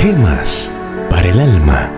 Gemas 0.00 0.72
para 1.10 1.26
el 1.26 1.40
alma. 1.40 1.90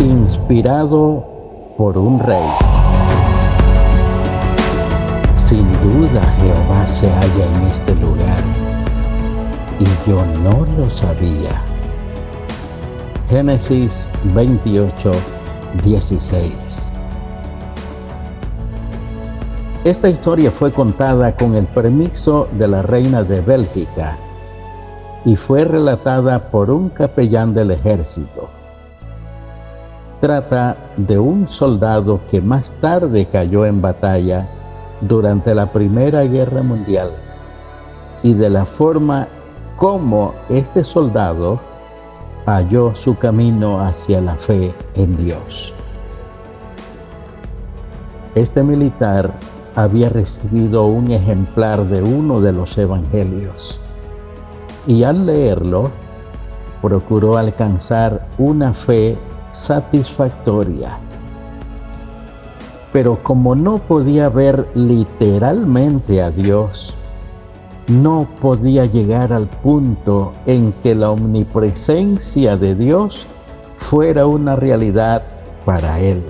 Inspirado 0.00 1.24
por 1.78 1.96
un 1.96 2.18
rey. 2.18 2.36
Sin 5.36 5.70
duda 5.82 6.20
Jehová 6.40 6.84
se 6.84 7.08
halla 7.08 7.46
en 7.54 7.66
este 7.68 7.94
lugar 7.94 8.42
y 9.78 10.10
yo 10.10 10.24
no 10.42 10.66
lo 10.76 10.90
sabía. 10.90 11.69
Génesis 13.30 14.08
28, 14.34 15.12
16. 15.84 16.92
Esta 19.84 20.08
historia 20.08 20.50
fue 20.50 20.72
contada 20.72 21.36
con 21.36 21.54
el 21.54 21.66
permiso 21.66 22.48
de 22.58 22.66
la 22.66 22.82
reina 22.82 23.22
de 23.22 23.40
Bélgica 23.40 24.16
y 25.24 25.36
fue 25.36 25.64
relatada 25.64 26.50
por 26.50 26.72
un 26.72 26.88
capellán 26.88 27.54
del 27.54 27.70
ejército. 27.70 28.48
Trata 30.20 30.76
de 30.96 31.16
un 31.20 31.46
soldado 31.46 32.22
que 32.28 32.40
más 32.40 32.72
tarde 32.80 33.26
cayó 33.26 33.64
en 33.64 33.80
batalla 33.80 34.48
durante 35.02 35.54
la 35.54 35.66
Primera 35.66 36.24
Guerra 36.24 36.64
Mundial 36.64 37.12
y 38.24 38.32
de 38.32 38.50
la 38.50 38.66
forma 38.66 39.28
como 39.76 40.34
este 40.48 40.82
soldado 40.82 41.69
halló 42.56 42.94
su 42.94 43.16
camino 43.16 43.80
hacia 43.80 44.20
la 44.20 44.34
fe 44.36 44.72
en 44.94 45.16
Dios. 45.16 45.72
Este 48.34 48.62
militar 48.62 49.32
había 49.74 50.08
recibido 50.08 50.86
un 50.86 51.10
ejemplar 51.10 51.84
de 51.86 52.02
uno 52.02 52.40
de 52.40 52.52
los 52.52 52.76
evangelios 52.78 53.80
y 54.86 55.02
al 55.04 55.26
leerlo 55.26 55.90
procuró 56.82 57.36
alcanzar 57.36 58.26
una 58.38 58.72
fe 58.72 59.16
satisfactoria. 59.50 60.98
Pero 62.92 63.22
como 63.22 63.54
no 63.54 63.78
podía 63.78 64.28
ver 64.28 64.66
literalmente 64.74 66.22
a 66.22 66.30
Dios, 66.30 66.94
no 67.90 68.28
podía 68.40 68.86
llegar 68.86 69.32
al 69.32 69.48
punto 69.48 70.32
en 70.46 70.72
que 70.74 70.94
la 70.94 71.10
omnipresencia 71.10 72.56
de 72.56 72.76
Dios 72.76 73.26
fuera 73.78 74.26
una 74.26 74.54
realidad 74.54 75.24
para 75.64 75.98
él. 75.98 76.22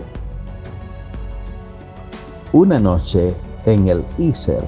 Una 2.54 2.80
noche 2.80 3.34
en 3.66 3.88
el 3.88 4.02
Iser, 4.16 4.64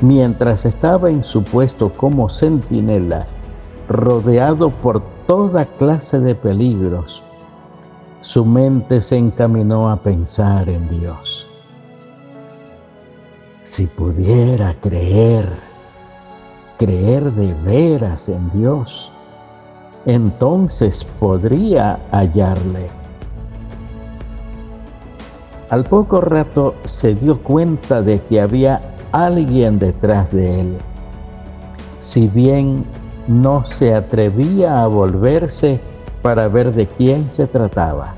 mientras 0.00 0.64
estaba 0.66 1.10
en 1.10 1.24
su 1.24 1.42
puesto 1.42 1.92
como 1.92 2.28
centinela, 2.30 3.26
rodeado 3.88 4.70
por 4.70 5.02
toda 5.26 5.64
clase 5.64 6.20
de 6.20 6.36
peligros, 6.36 7.24
su 8.20 8.44
mente 8.44 9.00
se 9.00 9.16
encaminó 9.16 9.90
a 9.90 9.96
pensar 9.96 10.68
en 10.68 10.88
Dios. 10.88 11.45
Si 13.66 13.88
pudiera 13.88 14.76
creer, 14.80 15.44
creer 16.78 17.32
de 17.32 17.52
veras 17.64 18.28
en 18.28 18.48
Dios, 18.52 19.10
entonces 20.06 21.04
podría 21.18 21.98
hallarle. 22.12 22.86
Al 25.68 25.84
poco 25.84 26.20
rato 26.20 26.76
se 26.84 27.16
dio 27.16 27.42
cuenta 27.42 28.02
de 28.02 28.20
que 28.20 28.40
había 28.40 28.80
alguien 29.10 29.80
detrás 29.80 30.30
de 30.30 30.60
él. 30.60 30.76
Si 31.98 32.28
bien 32.28 32.84
no 33.26 33.64
se 33.64 33.96
atrevía 33.96 34.80
a 34.84 34.86
volverse 34.86 35.80
para 36.22 36.46
ver 36.46 36.72
de 36.72 36.86
quién 36.86 37.28
se 37.32 37.48
trataba, 37.48 38.14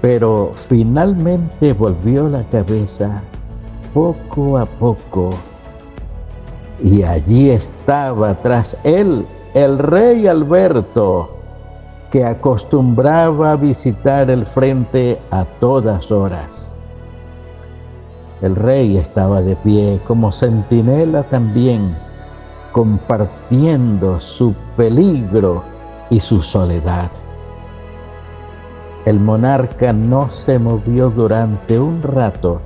pero 0.00 0.52
finalmente 0.54 1.74
volvió 1.74 2.30
la 2.30 2.44
cabeza 2.44 3.22
poco 3.92 4.58
a 4.58 4.66
poco. 4.66 5.30
Y 6.82 7.02
allí 7.02 7.50
estaba 7.50 8.34
tras 8.34 8.76
él 8.84 9.26
el 9.54 9.78
rey 9.78 10.26
Alberto, 10.26 11.36
que 12.10 12.24
acostumbraba 12.24 13.52
a 13.52 13.56
visitar 13.56 14.30
el 14.30 14.46
frente 14.46 15.20
a 15.30 15.44
todas 15.44 16.10
horas. 16.10 16.76
El 18.42 18.56
rey 18.56 18.96
estaba 18.96 19.42
de 19.42 19.54
pie 19.56 20.00
como 20.06 20.32
centinela 20.32 21.22
también, 21.24 21.94
compartiendo 22.72 24.18
su 24.18 24.54
peligro 24.76 25.62
y 26.08 26.20
su 26.20 26.40
soledad. 26.40 27.10
El 29.04 29.20
monarca 29.20 29.92
no 29.92 30.30
se 30.30 30.58
movió 30.58 31.10
durante 31.10 31.78
un 31.78 32.02
rato 32.02 32.60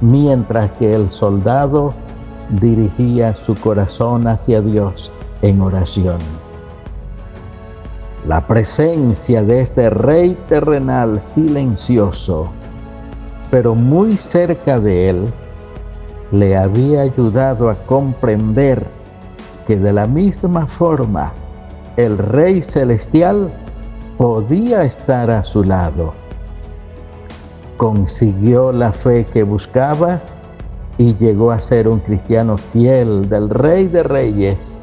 mientras 0.00 0.72
que 0.72 0.94
el 0.94 1.08
soldado 1.08 1.92
dirigía 2.60 3.34
su 3.34 3.54
corazón 3.54 4.26
hacia 4.26 4.60
Dios 4.60 5.12
en 5.42 5.60
oración. 5.60 6.18
La 8.26 8.46
presencia 8.46 9.42
de 9.42 9.60
este 9.60 9.88
rey 9.90 10.36
terrenal 10.48 11.20
silencioso, 11.20 12.48
pero 13.50 13.74
muy 13.74 14.16
cerca 14.16 14.78
de 14.78 15.10
él, 15.10 15.32
le 16.32 16.56
había 16.56 17.02
ayudado 17.02 17.70
a 17.70 17.74
comprender 17.86 18.86
que 19.66 19.76
de 19.76 19.92
la 19.92 20.06
misma 20.06 20.66
forma 20.66 21.32
el 21.96 22.18
rey 22.18 22.62
celestial 22.62 23.52
podía 24.16 24.84
estar 24.84 25.30
a 25.30 25.42
su 25.42 25.64
lado 25.64 26.12
consiguió 27.80 28.72
la 28.72 28.92
fe 28.92 29.24
que 29.24 29.42
buscaba 29.42 30.20
y 30.98 31.14
llegó 31.14 31.50
a 31.50 31.58
ser 31.58 31.88
un 31.88 31.98
cristiano 32.00 32.58
fiel 32.58 33.26
del 33.30 33.48
Rey 33.48 33.86
de 33.86 34.02
Reyes 34.02 34.82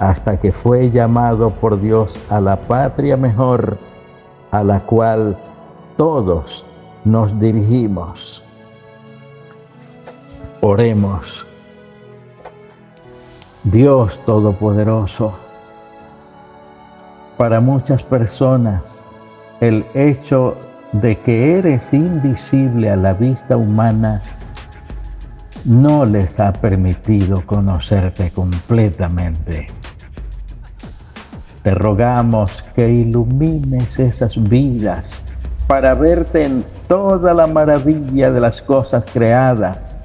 hasta 0.00 0.40
que 0.40 0.50
fue 0.50 0.90
llamado 0.90 1.50
por 1.50 1.80
Dios 1.80 2.18
a 2.28 2.40
la 2.40 2.56
patria 2.56 3.16
mejor 3.16 3.78
a 4.50 4.64
la 4.64 4.80
cual 4.80 5.38
todos 5.96 6.66
nos 7.04 7.38
dirigimos. 7.38 8.42
Oremos. 10.62 11.46
Dios 13.62 14.18
Todopoderoso, 14.26 15.32
para 17.38 17.60
muchas 17.60 18.02
personas 18.02 19.06
el 19.60 19.84
hecho 19.94 20.56
que 20.92 21.58
eres 21.58 21.92
invisible 21.92 22.90
a 22.90 22.96
la 22.96 23.14
vista 23.14 23.56
humana 23.56 24.22
no 25.64 26.04
les 26.04 26.40
ha 26.40 26.52
permitido 26.52 27.46
conocerte 27.46 28.30
completamente. 28.30 29.68
Te 31.62 31.74
rogamos 31.74 32.64
que 32.74 32.90
ilumines 32.90 33.98
esas 33.98 34.42
vidas 34.48 35.20
para 35.68 35.94
verte 35.94 36.44
en 36.44 36.64
toda 36.88 37.34
la 37.34 37.46
maravilla 37.46 38.32
de 38.32 38.40
las 38.40 38.60
cosas 38.60 39.04
creadas 39.12 40.00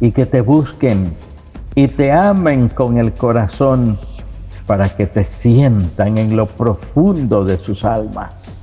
y 0.00 0.12
que 0.12 0.24
te 0.24 0.40
busquen 0.40 1.12
y 1.74 1.88
te 1.88 2.12
amen 2.12 2.68
con 2.68 2.96
el 2.96 3.12
corazón 3.12 3.98
para 4.66 4.88
que 4.96 5.06
te 5.06 5.24
sientan 5.24 6.16
en 6.16 6.36
lo 6.36 6.46
profundo 6.46 7.44
de 7.44 7.58
sus 7.58 7.84
almas. 7.84 8.62